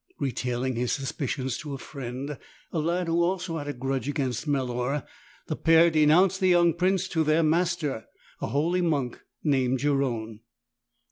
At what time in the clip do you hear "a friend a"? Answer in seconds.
1.75-2.79